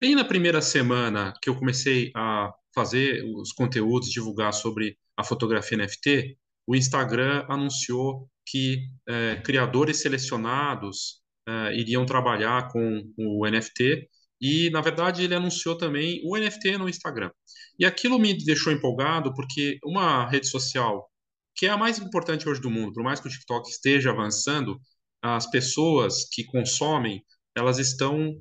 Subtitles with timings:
[0.00, 5.78] Bem na primeira semana que eu comecei a fazer os conteúdos, divulgar sobre a fotografia
[5.78, 14.08] NFT, o Instagram anunciou que é, criadores selecionados é, iriam trabalhar com o NFT
[14.40, 17.30] e, na verdade, ele anunciou também o NFT no Instagram.
[17.78, 21.10] E aquilo me deixou empolgado porque uma rede social
[21.54, 24.78] que é a mais importante hoje do mundo, por mais que o TikTok esteja avançando,
[25.22, 27.22] as pessoas que consomem,
[27.56, 28.34] elas estão,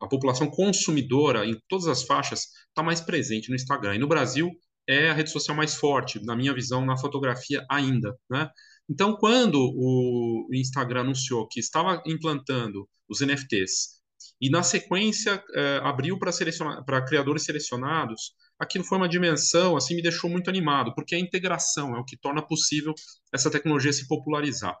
[0.00, 3.94] a população consumidora em todas as faixas está mais presente no Instagram.
[3.94, 4.50] E no Brasil
[4.88, 8.48] é a rede social mais forte, na minha visão, na fotografia ainda, né?
[8.88, 14.02] Então, quando o Instagram anunciou que estava implantando os NFTs
[14.40, 20.30] e na sequência eh, abriu para criadores selecionados, aquilo foi uma dimensão assim me deixou
[20.30, 22.94] muito animado, porque a integração é o que torna possível
[23.32, 24.76] essa tecnologia se popularizar.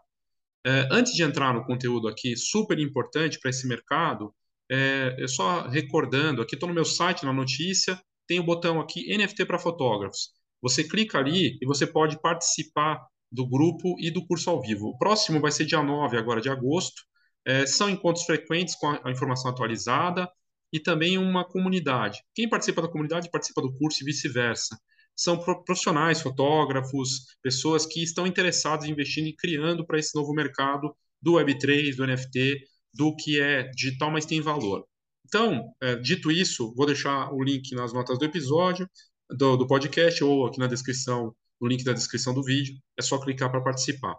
[0.66, 4.34] Eh, antes de entrar no conteúdo aqui super importante para esse mercado,
[4.70, 9.06] é, eu só recordando, aqui estou no meu site, na notícia, tem o botão aqui
[9.16, 10.30] NFT para fotógrafos.
[10.62, 14.88] Você clica ali e você pode participar do grupo e do curso ao vivo.
[14.88, 17.02] O próximo vai ser dia 9 agora de agosto.
[17.46, 20.30] É, são encontros frequentes com a, a informação atualizada
[20.74, 22.20] e também uma comunidade.
[22.34, 24.76] Quem participa da comunidade participa do curso e vice-versa.
[25.16, 30.92] São profissionais, fotógrafos, pessoas que estão interessados em investindo e criando para esse novo mercado
[31.22, 32.58] do Web3, do NFT,
[32.92, 34.84] do que é digital, mas tem valor.
[35.24, 38.90] Então, é, dito isso, vou deixar o link nas notas do episódio,
[39.30, 43.16] do, do podcast, ou aqui na descrição no link da descrição do vídeo, é só
[43.18, 44.16] clicar para participar.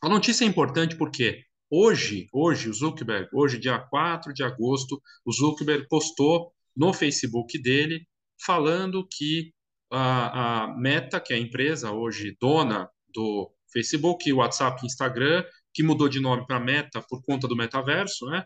[0.00, 5.32] A notícia é importante porque hoje, hoje o Zuckerberg, hoje dia 4 de agosto, o
[5.32, 8.06] Zuckerberg postou no Facebook dele
[8.44, 9.52] falando que
[9.90, 15.82] a, a Meta, que é a empresa hoje dona do Facebook, WhatsApp e Instagram, que
[15.82, 18.44] mudou de nome para Meta por conta do metaverso, né?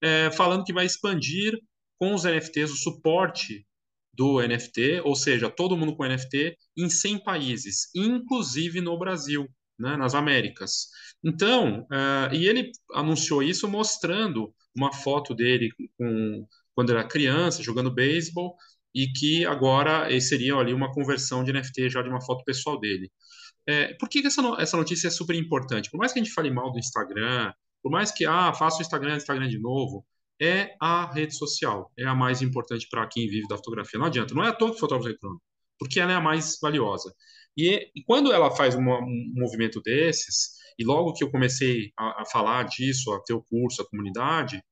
[0.00, 1.58] É, falando que vai expandir
[1.98, 3.66] com os NFTs o suporte
[4.14, 9.48] do NFT, ou seja, todo mundo com NFT, em 100 países, inclusive no Brasil,
[9.78, 10.88] né, nas Américas.
[11.22, 17.92] Então, uh, e ele anunciou isso mostrando uma foto dele com, quando era criança, jogando
[17.92, 18.56] beisebol,
[18.94, 23.10] e que agora seria ali uma conversão de NFT já de uma foto pessoal dele.
[23.66, 25.90] É, por que, que essa, essa notícia é super importante?
[25.90, 27.52] Por mais que a gente fale mal do Instagram,
[27.82, 30.06] por mais que, ah, faça o Instagram, Instagram de novo,
[30.40, 33.98] é a rede social, é a mais importante para quem vive da fotografia.
[33.98, 35.42] Não adianta, não é à toa que fotógrafo eletrônico,
[35.78, 37.12] porque ela é a mais valiosa.
[37.58, 38.82] E, quando ela faz um
[39.34, 43.82] movimento desses, e logo que eu comecei a, a, falar disso, a ter o curso,
[43.82, 44.62] a comunidade,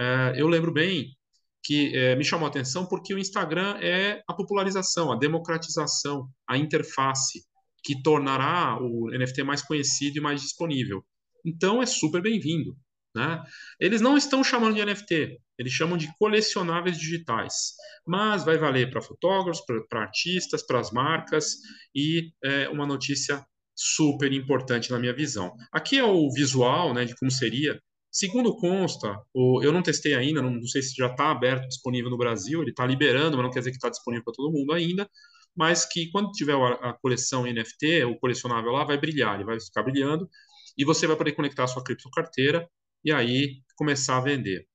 [0.00, 1.16] é, eu lembro bem
[1.62, 6.58] que é, me chamou a atenção porque o Instagram é a popularização, a democratização, a
[6.58, 7.44] interface
[7.84, 11.04] que tornará o NFT mais conhecido e mais disponível.
[11.44, 12.76] Então é super bem-vindo.
[13.14, 13.40] Né?
[13.78, 17.74] Eles não estão chamando de NFT, eles chamam de colecionáveis digitais,
[18.06, 21.56] mas vai valer para fotógrafos, para artistas, para as marcas
[21.94, 25.54] e é uma notícia super importante na minha visão.
[25.72, 27.80] Aqui é o visual né, de como seria.
[28.10, 32.10] Segundo consta, o, eu não testei ainda, não, não sei se já está aberto, disponível
[32.10, 34.72] no Brasil, ele está liberando, mas não quer dizer que está disponível para todo mundo
[34.72, 35.08] ainda,
[35.56, 39.82] mas que quando tiver a, coleção NFT, o colecionável lá vai brilhar, ele vai ficar
[39.82, 40.28] brilhando,
[40.76, 42.68] e você vai poder conectar a sua criptocarteira
[43.04, 44.66] e aí começar a vender.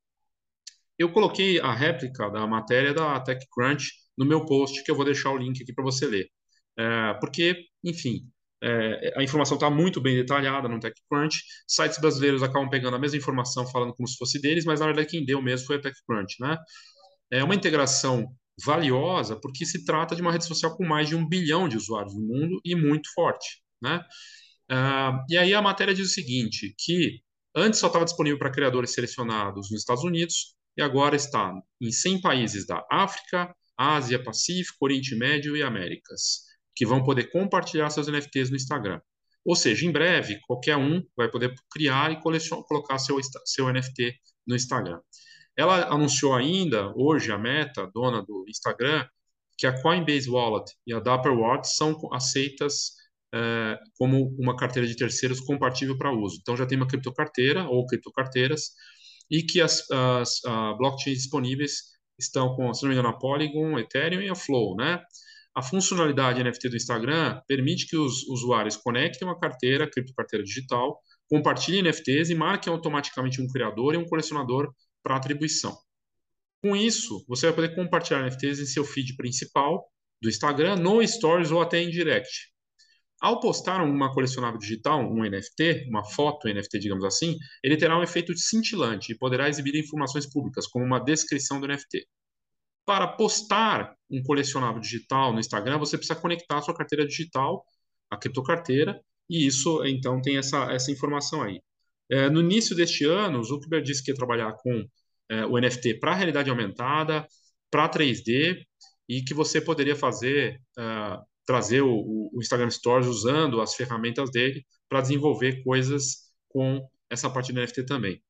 [0.97, 5.31] Eu coloquei a réplica da matéria da TechCrunch no meu post, que eu vou deixar
[5.31, 6.27] o link aqui para você ler.
[6.77, 8.21] É, porque, enfim,
[8.63, 11.43] é, a informação está muito bem detalhada no TechCrunch.
[11.67, 15.07] Sites brasileiros acabam pegando a mesma informação, falando como se fosse deles, mas na verdade
[15.09, 16.35] quem deu mesmo foi a TechCrunch.
[16.39, 16.57] Né?
[17.31, 18.27] É uma integração
[18.65, 22.15] valiosa porque se trata de uma rede social com mais de um bilhão de usuários
[22.15, 23.61] no mundo e muito forte.
[23.81, 24.03] Né?
[24.71, 27.21] Uh, e aí a matéria diz o seguinte, que
[27.57, 32.21] Antes só estava disponível para criadores selecionados nos Estados Unidos e agora está em 100
[32.21, 36.43] países da África, Ásia, Pacífico, Oriente Médio e Américas,
[36.75, 39.01] que vão poder compartilhar seus NFTs no Instagram.
[39.43, 44.13] Ou seja, em breve, qualquer um vai poder criar e colocar seu, seu NFT
[44.45, 44.99] no Instagram.
[45.55, 49.07] Ela anunciou ainda, hoje, a Meta, dona do Instagram,
[49.57, 52.91] que a Coinbase Wallet e a Dapper Wallet são aceitas
[53.33, 56.37] é, como uma carteira de terceiros compatível para uso.
[56.39, 58.71] Então já tem uma criptocarteira ou criptocarteiras
[59.29, 60.41] e que as, as
[60.77, 65.01] blockchains disponíveis estão com, se não me engano, a Polygon, Ethereum e a Flow, né?
[65.55, 71.81] A funcionalidade NFT do Instagram permite que os usuários conectem uma carteira, criptocarteira digital, compartilhem
[71.81, 74.71] NFTs e marquem automaticamente um criador e um colecionador
[75.03, 75.75] para atribuição.
[76.63, 79.85] Com isso, você vai poder compartilhar NFTs em seu feed principal
[80.21, 82.29] do Instagram, no Stories ou até em Direct.
[83.19, 88.03] Ao postar uma colecionável digital, um NFT, uma foto NFT, digamos assim, ele terá um
[88.03, 92.05] efeito cintilante e poderá exibir informações públicas, como uma descrição do NFT.
[92.85, 97.65] Para postar um colecionável digital no Instagram, você precisa conectar a sua carteira digital,
[98.09, 101.59] a criptocarteira, e isso, então, tem essa, essa informação aí.
[102.09, 104.85] É, no início deste ano, o Zuckerberg disse que ia trabalhar com
[105.29, 107.27] é, o NFT para realidade aumentada,
[107.69, 108.63] para 3D,
[109.09, 114.65] e que você poderia fazer uh, trazer o, o, Instagram Stories usando as ferramentas dele
[114.89, 118.21] para desenvolver coisas com essa parte do NFT também.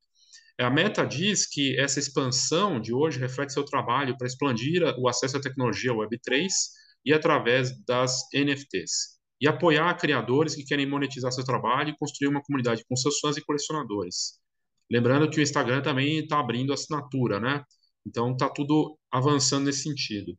[0.59, 5.37] A Meta diz que essa expansão de hoje reflete seu trabalho para expandir o acesso
[5.37, 6.47] à tecnologia Web3
[7.03, 12.41] e através das NFTs, e apoiar criadores que querem monetizar seu trabalho e construir uma
[12.41, 14.39] comunidade com seus fãs e colecionadores.
[14.91, 17.63] Lembrando que o Instagram também está abrindo assinatura, né?
[18.05, 20.37] Então está tudo avançando nesse sentido.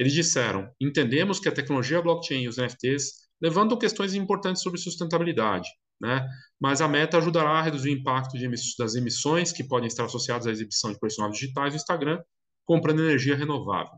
[0.00, 5.68] Eles disseram: entendemos que a tecnologia blockchain e os NFTs levantam questões importantes sobre sustentabilidade,
[6.00, 6.26] né?
[6.58, 10.46] mas a meta ajudará a reduzir o impacto emiss das emissões que podem estar associadas
[10.46, 12.18] à exibição de colecionáveis digitais no Instagram,
[12.64, 13.92] comprando energia renovável.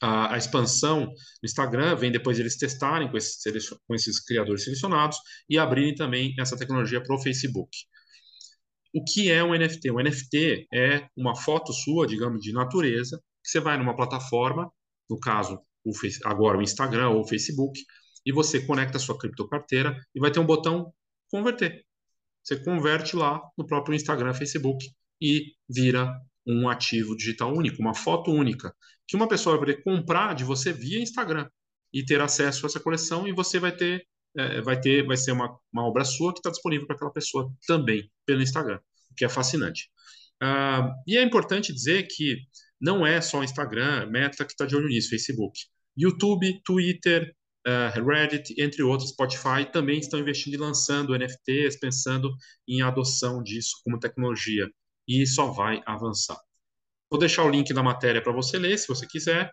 [0.00, 1.14] A, expansão no
[1.44, 5.16] Instagram vem depois de eles testarem com esses, com esses criadores selecionados
[5.48, 7.76] e abrirem também essa tecnologia para o Facebook.
[8.94, 9.90] O que é um NFT?
[9.90, 14.70] Um NFT é uma foto sua, digamos, de natureza, que você vai numa plataforma
[15.12, 15.92] no caso, o,
[16.24, 17.78] agora o Instagram ou o Facebook,
[18.24, 20.90] e você conecta a sua criptocarteira e vai ter um botão
[21.30, 21.84] converter.
[22.42, 24.86] Você converte lá no próprio Instagram, Facebook
[25.20, 28.74] e vira um ativo digital único, uma foto única,
[29.06, 31.46] que uma pessoa vai poder comprar de você via Instagram
[31.92, 35.32] e ter acesso a essa coleção e você vai ter é, vai ter vai ser
[35.32, 38.80] uma, uma obra sua que está disponível para aquela pessoa também pelo Instagram,
[39.10, 39.90] o que é fascinante.
[40.42, 42.38] Uh, e é importante dizer que
[42.82, 45.56] não é só Instagram, Meta que está de olho nisso, Facebook.
[45.96, 47.32] YouTube, Twitter,
[47.66, 52.34] uh, Reddit, entre outros, Spotify, também estão investindo e lançando NFTs, pensando
[52.66, 54.68] em adoção disso como tecnologia.
[55.06, 56.38] E só vai avançar.
[57.08, 59.52] Vou deixar o link da matéria para você ler, se você quiser.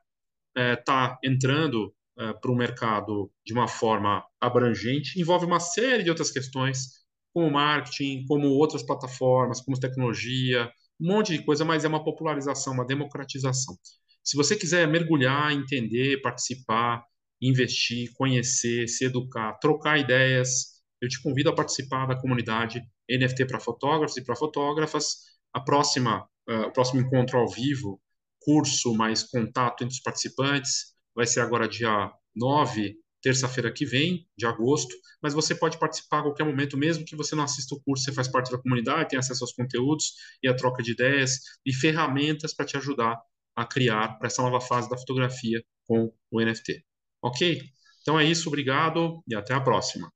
[0.58, 6.10] Está é, entrando é, para o mercado de uma forma abrangente, envolve uma série de
[6.10, 11.88] outras questões, como marketing, como outras plataformas, como tecnologia, um monte de coisa, mas é
[11.88, 13.78] uma popularização, uma democratização.
[14.24, 17.04] Se você quiser mergulhar, entender, participar,
[17.42, 23.60] investir, conhecer, se educar, trocar ideias, eu te convido a participar da comunidade NFT para
[23.60, 25.40] fotógrafos e para fotógrafas.
[25.54, 28.02] A próxima, uh, o próximo encontro ao vivo,
[28.40, 34.46] curso mais contato entre os participantes, vai ser agora dia 9 terça-feira que vem, de
[34.46, 38.04] agosto, mas você pode participar a qualquer momento, mesmo que você não assista o curso,
[38.04, 41.74] você faz parte da comunidade, tem acesso aos conteúdos e a troca de ideias e
[41.74, 43.20] ferramentas para te ajudar
[43.56, 46.84] a criar para essa nova fase da fotografia com o NFT.
[47.22, 47.62] Ok?
[48.02, 50.12] Então é isso, obrigado e até a próxima.